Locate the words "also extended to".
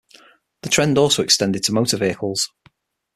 0.97-1.73